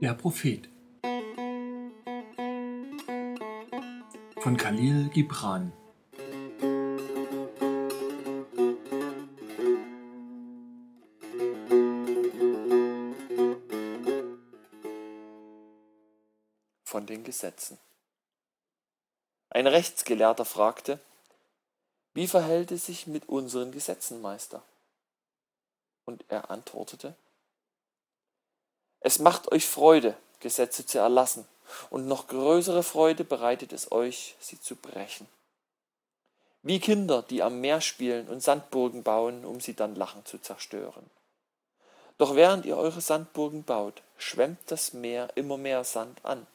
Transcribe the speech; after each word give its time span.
Der 0.00 0.14
Prophet. 0.14 0.68
Von 4.40 4.56
Khalil 4.56 5.08
Gibran. 5.08 5.72
Von 16.84 17.06
den 17.06 17.24
Gesetzen. 17.24 17.76
Ein 19.50 19.66
Rechtsgelehrter 19.66 20.44
fragte, 20.44 21.00
wie 22.14 22.28
verhält 22.28 22.70
es 22.70 22.86
sich 22.86 23.08
mit 23.08 23.28
unseren 23.28 23.72
Gesetzen, 23.72 24.22
Meister? 24.22 24.62
Und 26.04 26.24
er 26.28 26.52
antwortete, 26.52 27.16
es 29.00 29.18
macht 29.18 29.52
euch 29.52 29.66
Freude, 29.66 30.16
Gesetze 30.40 30.86
zu 30.86 30.98
erlassen, 30.98 31.46
und 31.90 32.06
noch 32.06 32.28
größere 32.28 32.82
Freude 32.82 33.24
bereitet 33.24 33.72
es 33.72 33.92
euch, 33.92 34.36
sie 34.40 34.60
zu 34.60 34.76
brechen. 34.76 35.26
Wie 36.62 36.80
Kinder, 36.80 37.22
die 37.22 37.42
am 37.42 37.60
Meer 37.60 37.80
spielen 37.80 38.28
und 38.28 38.42
Sandburgen 38.42 39.02
bauen, 39.02 39.44
um 39.44 39.60
sie 39.60 39.74
dann 39.74 39.94
lachen 39.94 40.24
zu 40.24 40.38
zerstören. 40.38 41.08
Doch 42.18 42.34
während 42.34 42.66
ihr 42.66 42.76
eure 42.76 43.00
Sandburgen 43.00 43.62
baut, 43.62 44.02
schwemmt 44.16 44.58
das 44.66 44.92
Meer 44.92 45.28
immer 45.36 45.56
mehr 45.56 45.84
Sand 45.84 46.24
an. 46.24 46.46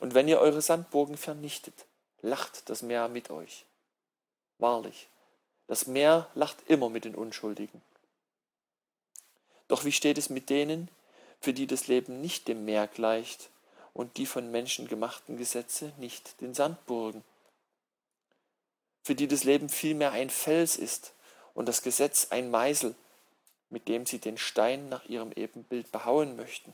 Und 0.00 0.14
wenn 0.14 0.26
ihr 0.26 0.40
eure 0.40 0.62
Sandburgen 0.62 1.16
vernichtet, 1.16 1.86
lacht 2.22 2.68
das 2.68 2.82
Meer 2.82 3.08
mit 3.08 3.30
euch. 3.30 3.64
Wahrlich, 4.58 5.08
das 5.68 5.86
Meer 5.86 6.28
lacht 6.34 6.56
immer 6.66 6.90
mit 6.90 7.04
den 7.04 7.14
Unschuldigen. 7.14 7.80
Doch 9.68 9.84
wie 9.84 9.92
steht 9.92 10.18
es 10.18 10.28
mit 10.28 10.50
denen, 10.50 10.88
für 11.44 11.52
die 11.52 11.66
das 11.66 11.88
Leben 11.88 12.22
nicht 12.22 12.48
dem 12.48 12.64
Meer 12.64 12.86
gleicht 12.86 13.50
und 13.92 14.16
die 14.16 14.24
von 14.24 14.50
Menschen 14.50 14.88
gemachten 14.88 15.36
Gesetze 15.36 15.92
nicht 15.98 16.40
den 16.40 16.54
Sandburgen, 16.54 17.22
für 19.02 19.14
die 19.14 19.28
das 19.28 19.44
Leben 19.44 19.68
vielmehr 19.68 20.12
ein 20.12 20.30
Fels 20.30 20.76
ist 20.76 21.12
und 21.52 21.66
das 21.66 21.82
Gesetz 21.82 22.28
ein 22.30 22.50
Meißel, 22.50 22.94
mit 23.68 23.88
dem 23.88 24.06
sie 24.06 24.18
den 24.18 24.38
Stein 24.38 24.88
nach 24.88 25.04
ihrem 25.04 25.32
Ebenbild 25.32 25.92
behauen 25.92 26.34
möchten. 26.34 26.72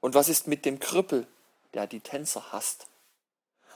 Und 0.00 0.14
was 0.14 0.28
ist 0.28 0.48
mit 0.48 0.64
dem 0.64 0.80
Krüppel, 0.80 1.28
der 1.72 1.86
die 1.86 2.00
Tänzer 2.00 2.50
hasst, 2.50 2.88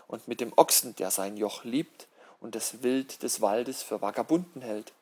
und 0.08 0.26
mit 0.26 0.40
dem 0.40 0.52
Ochsen, 0.56 0.96
der 0.96 1.12
sein 1.12 1.36
Joch 1.36 1.62
liebt 1.62 2.08
und 2.40 2.56
das 2.56 2.82
Wild 2.82 3.22
des 3.22 3.40
Waldes 3.40 3.84
für 3.84 4.02
Vagabunden 4.02 4.62
hält? 4.62 4.92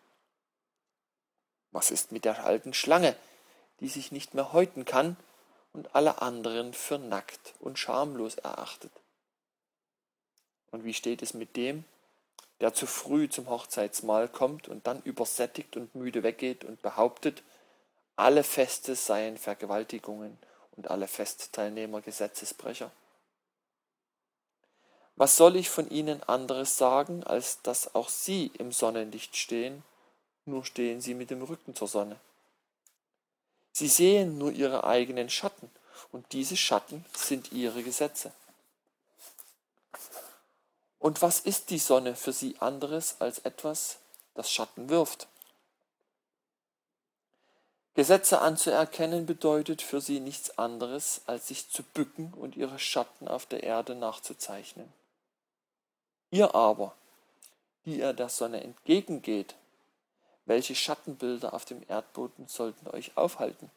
Was 1.72 1.90
ist 1.90 2.12
mit 2.12 2.26
der 2.26 2.44
alten 2.44 2.74
Schlange, 2.74 3.16
die 3.80 3.88
sich 3.88 4.12
nicht 4.12 4.34
mehr 4.34 4.52
häuten 4.52 4.84
kann 4.84 5.16
und 5.72 5.94
alle 5.94 6.22
anderen 6.22 6.72
für 6.74 6.98
nackt 6.98 7.54
und 7.60 7.78
schamlos 7.78 8.36
erachtet. 8.36 8.92
Und 10.70 10.84
wie 10.84 10.94
steht 10.94 11.22
es 11.22 11.34
mit 11.34 11.56
dem, 11.56 11.84
der 12.60 12.72
zu 12.72 12.86
früh 12.86 13.28
zum 13.28 13.48
Hochzeitsmahl 13.50 14.28
kommt 14.28 14.68
und 14.68 14.86
dann 14.86 15.02
übersättigt 15.02 15.76
und 15.76 15.94
müde 15.94 16.22
weggeht 16.22 16.64
und 16.64 16.80
behauptet, 16.82 17.42
alle 18.16 18.44
Feste 18.44 18.94
seien 18.94 19.36
Vergewaltigungen 19.36 20.38
und 20.76 20.90
alle 20.90 21.06
Festteilnehmer 21.06 22.00
Gesetzesbrecher? 22.00 22.90
Was 25.16 25.36
soll 25.36 25.56
ich 25.56 25.70
von 25.70 25.88
ihnen 25.88 26.22
anderes 26.22 26.76
sagen, 26.76 27.24
als 27.24 27.62
dass 27.62 27.94
auch 27.94 28.08
sie 28.08 28.50
im 28.58 28.72
Sonnenlicht 28.72 29.36
stehen, 29.36 29.82
nur 30.44 30.64
stehen 30.64 31.00
sie 31.00 31.14
mit 31.14 31.30
dem 31.30 31.42
Rücken 31.42 31.74
zur 31.74 31.88
Sonne. 31.88 32.20
Sie 33.78 33.88
sehen 33.88 34.38
nur 34.38 34.52
ihre 34.52 34.84
eigenen 34.84 35.28
Schatten, 35.28 35.70
und 36.10 36.32
diese 36.32 36.56
Schatten 36.56 37.04
sind 37.14 37.52
ihre 37.52 37.82
Gesetze. 37.82 38.32
Und 40.98 41.20
was 41.20 41.40
ist 41.40 41.68
die 41.68 41.78
Sonne 41.78 42.16
für 42.16 42.32
sie 42.32 42.56
anderes 42.58 43.16
als 43.20 43.40
etwas, 43.40 43.98
das 44.32 44.50
Schatten 44.50 44.88
wirft? 44.88 45.28
Gesetze 47.92 48.40
anzuerkennen 48.40 49.26
bedeutet 49.26 49.82
für 49.82 50.00
sie 50.00 50.20
nichts 50.20 50.56
anderes, 50.56 51.20
als 51.26 51.48
sich 51.48 51.68
zu 51.68 51.82
bücken 51.82 52.32
und 52.32 52.56
ihre 52.56 52.78
Schatten 52.78 53.28
auf 53.28 53.44
der 53.44 53.62
Erde 53.62 53.94
nachzuzeichnen. 53.94 54.90
Ihr 56.30 56.54
aber, 56.54 56.94
die 57.84 57.98
ihr 57.98 58.14
der 58.14 58.30
Sonne 58.30 58.62
entgegengeht, 58.62 59.54
welche 60.46 60.76
Schattenbilder 60.76 61.52
auf 61.52 61.64
dem 61.64 61.82
Erdboden 61.88 62.46
sollten 62.46 62.88
euch 62.88 63.16
aufhalten? 63.16 63.70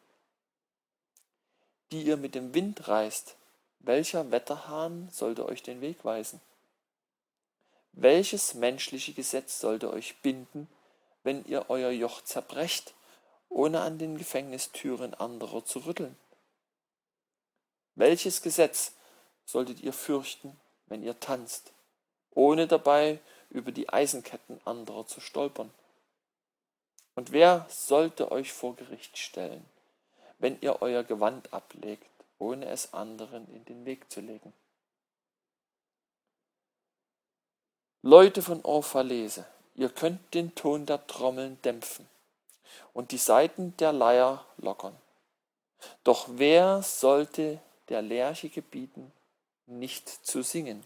Die 1.92 2.04
ihr 2.04 2.16
mit 2.16 2.36
dem 2.36 2.54
Wind 2.54 2.88
reist, 2.88 3.36
welcher 3.80 4.32
Wetterhahn 4.32 5.10
sollte 5.12 5.46
euch 5.46 5.64
den 5.64 5.82
Weg 5.82 6.06
weisen? 6.06 6.40
Welches 7.94 8.54
menschliche 8.54 9.14
Gesetz 9.14 9.60
sollte 9.60 9.92
euch 9.92 10.22
binden, 10.22 10.70
wenn 11.24 11.44
ihr 11.46 11.70
euer 11.70 11.90
Joch 11.90 12.22
zerbrecht, 12.22 12.94
ohne 13.50 13.82
an 13.82 13.98
den 13.98 14.18
Gefängnistüren 14.18 15.16
anderer 15.16 15.66
zu 15.66 15.80
rütteln? 15.80 16.16
Welches 17.96 18.44
Gesetz 18.44 18.94
solltet 19.44 19.82
ihr 19.82 19.92
fürchten, 19.92 20.56
wenn 20.86 21.02
ihr 21.02 21.20
tanzt, 21.20 21.74
ohne 22.30 22.68
dabei 22.68 23.20
über 23.50 23.72
die 23.72 23.90
Eisenketten 23.90 24.62
anderer 24.66 25.08
zu 25.08 25.20
stolpern? 25.20 25.74
Und 27.20 27.34
wer 27.34 27.66
sollte 27.68 28.32
euch 28.32 28.54
vor 28.54 28.78
Gericht 28.78 29.18
stellen, 29.18 29.66
wenn 30.38 30.58
ihr 30.62 30.82
euer 30.82 31.04
Gewand 31.04 31.52
ablegt, 31.52 32.08
ohne 32.38 32.66
es 32.68 32.94
anderen 32.94 33.46
in 33.54 33.66
den 33.66 33.84
Weg 33.84 34.10
zu 34.10 34.22
legen? 34.22 34.54
Leute 38.04 38.42
von 38.42 38.64
Orphalese, 38.64 39.46
ihr 39.76 39.90
könnt 39.90 40.34
den 40.34 40.56
Ton 40.56 40.86
der 40.86 41.06
Trommeln 41.08 41.62
dämpfen 41.62 42.08
und 42.94 43.12
die 43.12 43.18
Saiten 43.18 43.76
der 43.76 43.92
Leier 43.92 44.46
lockern. 44.56 44.96
Doch 46.06 46.26
wer 46.32 46.82
sollte 46.84 47.60
der 47.90 48.02
Lerche 48.02 48.48
gebieten, 48.48 49.12
nicht 49.66 50.08
zu 50.08 50.42
singen? 50.42 50.86